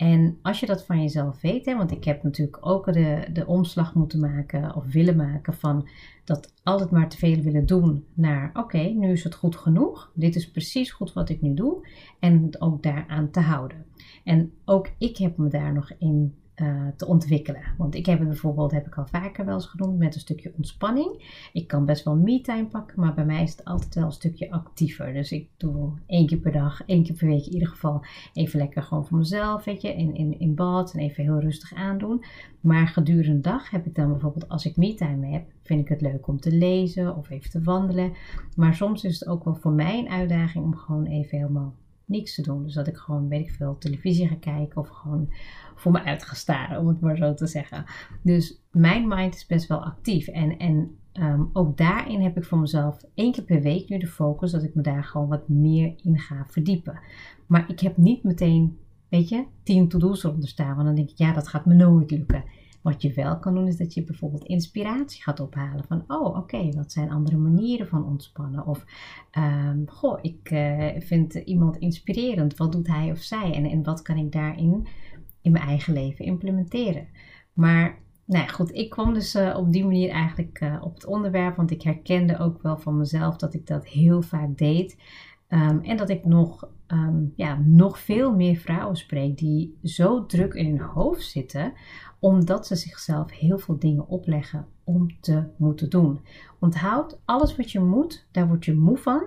En 0.00 0.38
als 0.42 0.60
je 0.60 0.66
dat 0.66 0.84
van 0.84 1.02
jezelf 1.02 1.40
weet, 1.40 1.66
hè, 1.66 1.76
want 1.76 1.90
ik 1.90 2.04
heb 2.04 2.22
natuurlijk 2.22 2.66
ook 2.66 2.92
de, 2.92 3.26
de 3.32 3.46
omslag 3.46 3.94
moeten 3.94 4.20
maken 4.20 4.74
of 4.74 4.92
willen 4.92 5.16
maken 5.16 5.54
van 5.54 5.88
dat 6.24 6.54
altijd 6.62 6.90
maar 6.90 7.08
te 7.08 7.16
veel 7.16 7.40
willen 7.42 7.66
doen 7.66 8.04
naar 8.14 8.50
oké, 8.52 8.78
nu 8.78 9.10
is 9.10 9.24
het 9.24 9.34
goed 9.34 9.56
genoeg. 9.56 10.12
Dit 10.14 10.36
is 10.36 10.50
precies 10.50 10.90
goed 10.90 11.12
wat 11.12 11.28
ik 11.28 11.40
nu 11.40 11.54
doe. 11.54 11.88
En 12.18 12.60
ook 12.60 12.82
daaraan 12.82 13.30
te 13.30 13.40
houden. 13.40 13.84
En 14.24 14.52
ook 14.64 14.90
ik 14.98 15.16
heb 15.16 15.36
me 15.36 15.48
daar 15.48 15.72
nog 15.72 15.92
in 15.98 16.34
uh, 16.60 16.86
te 16.96 17.06
ontwikkelen. 17.06 17.62
Want 17.78 17.94
ik 17.94 18.06
heb 18.06 18.18
het 18.18 18.28
bijvoorbeeld, 18.28 18.70
heb 18.70 18.86
ik 18.86 18.98
al 18.98 19.06
vaker 19.06 19.44
wel 19.44 19.54
eens 19.54 19.66
genoemd, 19.66 19.98
met 19.98 20.14
een 20.14 20.20
stukje 20.20 20.52
ontspanning. 20.56 21.38
Ik 21.52 21.66
kan 21.66 21.84
best 21.84 22.04
wel 22.04 22.16
me-time 22.16 22.66
pakken, 22.66 23.00
maar 23.00 23.14
bij 23.14 23.24
mij 23.24 23.42
is 23.42 23.50
het 23.50 23.64
altijd 23.64 23.94
wel 23.94 24.04
een 24.04 24.12
stukje 24.12 24.50
actiever. 24.50 25.12
Dus 25.12 25.32
ik 25.32 25.48
doe 25.56 25.92
één 26.06 26.26
keer 26.26 26.38
per 26.38 26.52
dag, 26.52 26.82
één 26.86 27.02
keer 27.02 27.14
per 27.14 27.28
week 27.28 27.46
in 27.46 27.52
ieder 27.52 27.68
geval 27.68 28.04
even 28.32 28.58
lekker 28.58 28.82
gewoon 28.82 29.06
voor 29.06 29.18
mezelf, 29.18 29.64
weet 29.64 29.82
je, 29.82 29.94
in, 29.94 30.14
in, 30.14 30.38
in 30.38 30.54
bad 30.54 30.92
en 30.92 31.00
even 31.00 31.24
heel 31.24 31.40
rustig 31.40 31.74
aandoen. 31.74 32.24
Maar 32.60 32.88
gedurende 32.88 33.30
de 33.30 33.40
dag 33.40 33.70
heb 33.70 33.86
ik 33.86 33.94
dan 33.94 34.10
bijvoorbeeld, 34.10 34.48
als 34.48 34.66
ik 34.66 34.76
me-time 34.76 35.26
heb, 35.26 35.44
vind 35.62 35.80
ik 35.80 35.88
het 35.88 36.00
leuk 36.00 36.26
om 36.26 36.40
te 36.40 36.52
lezen 36.52 37.16
of 37.16 37.30
even 37.30 37.50
te 37.50 37.62
wandelen. 37.62 38.12
Maar 38.56 38.74
soms 38.74 39.04
is 39.04 39.20
het 39.20 39.28
ook 39.28 39.44
wel 39.44 39.54
voor 39.54 39.72
mij 39.72 39.98
een 39.98 40.08
uitdaging 40.08 40.64
om 40.64 40.76
gewoon 40.76 41.06
even 41.06 41.38
helemaal 41.38 41.74
niks 42.10 42.34
te 42.34 42.42
doen. 42.42 42.62
Dus 42.62 42.74
dat 42.74 42.86
ik 42.86 42.96
gewoon, 42.96 43.28
weet 43.28 43.40
ik 43.48 43.50
veel, 43.50 43.78
televisie 43.78 44.28
ga 44.28 44.34
kijken 44.34 44.80
of 44.80 44.88
gewoon 44.88 45.32
voor 45.74 45.92
me 45.92 46.02
uit 46.02 46.24
ga 46.24 46.34
staren, 46.34 46.80
om 46.80 46.88
het 46.88 47.00
maar 47.00 47.16
zo 47.16 47.34
te 47.34 47.46
zeggen. 47.46 47.84
Dus 48.22 48.62
mijn 48.70 49.08
mind 49.08 49.34
is 49.34 49.46
best 49.46 49.66
wel 49.66 49.84
actief. 49.84 50.26
En, 50.28 50.58
en 50.58 50.96
ehm, 51.12 51.42
ook 51.52 51.76
daarin 51.76 52.20
heb 52.20 52.36
ik 52.36 52.44
voor 52.44 52.58
mezelf 52.58 53.04
één 53.14 53.32
keer 53.32 53.44
per 53.44 53.62
week 53.62 53.88
nu 53.88 53.98
de 53.98 54.06
focus 54.06 54.50
dat 54.50 54.62
ik 54.62 54.74
me 54.74 54.82
daar 54.82 55.04
gewoon 55.04 55.28
wat 55.28 55.48
meer 55.48 55.94
in 56.02 56.18
ga 56.18 56.46
verdiepen. 56.48 57.00
Maar 57.46 57.70
ik 57.70 57.80
heb 57.80 57.96
niet 57.96 58.22
meteen, 58.22 58.78
weet 59.08 59.28
je, 59.28 59.44
tien 59.62 59.88
to-do's 59.88 60.24
eronder 60.24 60.48
staan. 60.48 60.74
Want 60.74 60.86
dan 60.86 60.94
denk 60.94 61.10
ik, 61.10 61.18
ja, 61.18 61.32
dat 61.32 61.48
gaat 61.48 61.66
me 61.66 61.74
nooit 61.74 62.10
lukken. 62.10 62.44
Wat 62.82 63.02
je 63.02 63.12
wel 63.12 63.38
kan 63.38 63.54
doen, 63.54 63.66
is 63.66 63.76
dat 63.76 63.94
je 63.94 64.04
bijvoorbeeld 64.04 64.44
inspiratie 64.44 65.22
gaat 65.22 65.40
ophalen. 65.40 65.84
Van, 65.84 66.04
oh, 66.06 66.36
oké, 66.36 66.70
wat 66.70 66.92
zijn 66.92 67.10
andere 67.10 67.36
manieren 67.36 67.88
van 67.88 68.06
ontspannen? 68.06 68.66
Of, 68.66 68.84
um, 69.38 69.88
goh, 69.88 70.18
ik 70.22 70.50
uh, 70.50 70.86
vind 70.98 71.34
iemand 71.34 71.76
inspirerend. 71.76 72.56
Wat 72.56 72.72
doet 72.72 72.86
hij 72.86 73.10
of 73.10 73.18
zij? 73.18 73.54
En, 73.54 73.64
en 73.64 73.82
wat 73.82 74.02
kan 74.02 74.16
ik 74.16 74.32
daarin 74.32 74.86
in 75.42 75.52
mijn 75.52 75.64
eigen 75.64 75.92
leven 75.92 76.24
implementeren? 76.24 77.08
Maar, 77.52 77.98
nou 78.24 78.44
ja, 78.44 78.50
goed, 78.50 78.74
ik 78.74 78.90
kwam 78.90 79.14
dus 79.14 79.34
uh, 79.34 79.56
op 79.56 79.72
die 79.72 79.84
manier 79.84 80.10
eigenlijk 80.10 80.60
uh, 80.62 80.76
op 80.80 80.94
het 80.94 81.06
onderwerp. 81.06 81.56
Want 81.56 81.70
ik 81.70 81.82
herkende 81.82 82.38
ook 82.38 82.62
wel 82.62 82.78
van 82.78 82.96
mezelf 82.96 83.36
dat 83.36 83.54
ik 83.54 83.66
dat 83.66 83.86
heel 83.86 84.22
vaak 84.22 84.58
deed. 84.58 84.98
Um, 85.48 85.80
en 85.80 85.96
dat 85.96 86.10
ik 86.10 86.24
nog, 86.24 86.68
um, 86.86 87.32
ja, 87.36 87.58
nog 87.64 87.98
veel 87.98 88.34
meer 88.34 88.56
vrouwen 88.56 88.96
spreek 88.96 89.38
die 89.38 89.78
zo 89.82 90.26
druk 90.26 90.54
in 90.54 90.66
hun 90.66 90.80
hoofd 90.80 91.22
zitten 91.22 91.72
omdat 92.20 92.66
ze 92.66 92.76
zichzelf 92.76 93.30
heel 93.30 93.58
veel 93.58 93.78
dingen 93.78 94.08
opleggen 94.08 94.66
om 94.84 95.20
te 95.20 95.44
moeten 95.56 95.90
doen. 95.90 96.20
Onthoud, 96.58 97.20
alles 97.24 97.56
wat 97.56 97.70
je 97.70 97.80
moet, 97.80 98.26
daar 98.30 98.48
word 98.48 98.64
je 98.64 98.74
moe 98.74 98.96
van. 98.96 99.22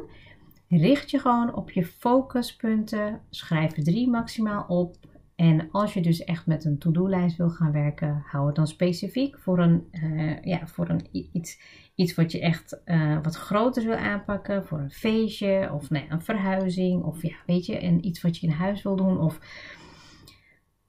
Richt 0.67 1.11
je 1.11 1.19
gewoon 1.19 1.55
op 1.55 1.71
je 1.71 1.85
focuspunten. 1.85 3.21
Schrijf 3.29 3.77
er 3.77 3.83
drie 3.83 4.09
maximaal 4.09 4.65
op. 4.67 4.97
En 5.35 5.71
als 5.71 5.93
je 5.93 6.01
dus 6.01 6.23
echt 6.23 6.45
met 6.45 6.65
een 6.65 6.77
to-do-lijst 6.77 7.37
wil 7.37 7.49
gaan 7.49 7.71
werken, 7.71 8.23
hou 8.25 8.45
het 8.45 8.55
dan 8.55 8.67
specifiek 8.67 9.39
voor 9.39 9.59
een, 9.59 9.87
uh, 9.91 10.41
ja, 10.41 10.67
voor 10.67 10.89
een 10.89 11.07
iets, 11.11 11.61
iets 11.95 12.15
wat 12.15 12.31
je 12.31 12.39
echt 12.39 12.81
uh, 12.85 13.17
wat 13.23 13.35
groter 13.35 13.83
wil 13.83 13.95
aanpakken. 13.95 14.65
Voor 14.65 14.79
een 14.79 14.91
feestje 14.91 15.69
of 15.73 15.89
nee, 15.89 16.05
een 16.09 16.21
verhuizing. 16.21 17.03
Of 17.03 17.21
ja, 17.21 17.35
weet 17.45 17.65
je, 17.65 17.77
en 17.77 18.05
iets 18.05 18.21
wat 18.21 18.37
je 18.37 18.47
in 18.47 18.53
huis 18.53 18.83
wil 18.83 18.95
doen. 18.95 19.19
Of 19.19 19.39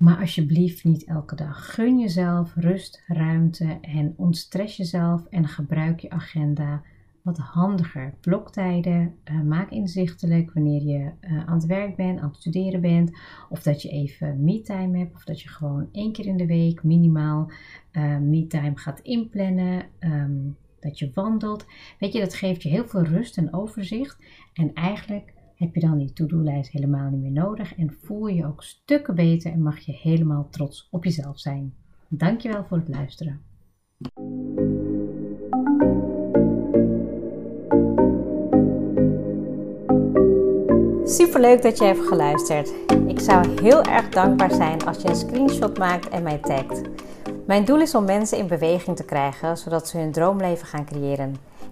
maar 0.04 0.18
alsjeblieft 0.18 0.84
niet 0.84 1.04
elke 1.04 1.34
dag. 1.34 1.74
Gun 1.74 1.98
jezelf 1.98 2.54
rust, 2.54 3.02
ruimte 3.06 3.78
en 3.80 4.14
ontstress 4.16 4.76
jezelf 4.76 5.26
en 5.30 5.48
gebruik 5.48 6.00
je 6.00 6.10
agenda 6.10 6.82
wat 7.22 7.38
handiger. 7.38 8.14
Bloktijden 8.20 9.14
uh, 9.24 9.40
maak 9.40 9.70
inzichtelijk 9.70 10.52
wanneer 10.52 10.82
je 10.82 11.10
uh, 11.20 11.44
aan 11.44 11.54
het 11.54 11.66
werk 11.66 11.96
bent, 11.96 12.20
aan 12.20 12.28
het 12.28 12.36
studeren 12.36 12.80
bent. 12.80 13.18
Of 13.48 13.62
dat 13.62 13.82
je 13.82 13.88
even 13.88 14.44
me-time 14.44 14.98
hebt. 14.98 15.14
Of 15.14 15.24
dat 15.24 15.40
je 15.40 15.48
gewoon 15.48 15.88
één 15.92 16.12
keer 16.12 16.26
in 16.26 16.36
de 16.36 16.46
week 16.46 16.82
minimaal 16.82 17.50
uh, 17.92 18.18
me-time 18.18 18.76
gaat 18.76 19.00
inplannen. 19.00 19.86
Um, 20.00 20.56
dat 20.80 20.98
je 20.98 21.10
wandelt. 21.14 21.66
Weet 21.98 22.12
je, 22.12 22.20
dat 22.20 22.34
geeft 22.34 22.62
je 22.62 22.68
heel 22.68 22.86
veel 22.86 23.02
rust 23.02 23.36
en 23.36 23.54
overzicht. 23.54 24.18
En 24.52 24.72
eigenlijk 24.74 25.33
heb 25.56 25.74
je 25.74 25.80
dan 25.80 25.98
die 25.98 26.12
to-do-lijst 26.12 26.70
helemaal 26.70 27.10
niet 27.10 27.20
meer 27.20 27.44
nodig. 27.44 27.76
En 27.76 27.96
voel 28.00 28.26
je 28.26 28.46
ook 28.46 28.62
stukken 28.62 29.14
beter 29.14 29.52
en 29.52 29.62
mag 29.62 29.78
je 29.78 29.92
helemaal 29.92 30.48
trots 30.50 30.88
op 30.90 31.04
jezelf 31.04 31.38
zijn. 31.38 31.74
Dankjewel 32.08 32.64
voor 32.64 32.76
het 32.76 32.88
luisteren. 32.88 33.40
Super 41.04 41.40
leuk 41.40 41.62
dat 41.62 41.78
je 41.78 41.84
hebt 41.84 42.06
geluisterd. 42.06 42.74
Ik 43.06 43.20
zou 43.20 43.60
heel 43.60 43.82
erg 43.82 44.08
dankbaar 44.08 44.50
zijn 44.50 44.84
als 44.84 45.02
je 45.02 45.08
een 45.08 45.16
screenshot 45.16 45.78
maakt 45.78 46.08
en 46.08 46.22
mij 46.22 46.38
tagt. 46.38 46.80
Mijn 47.46 47.64
doel 47.64 47.80
is 47.80 47.94
om 47.94 48.04
mensen 48.04 48.38
in 48.38 48.46
beweging 48.46 48.96
te 48.96 49.04
krijgen, 49.04 49.56
zodat 49.56 49.88
ze 49.88 49.98
hun 49.98 50.12
droomleven 50.12 50.66
gaan 50.66 50.84
creëren. 50.84 51.36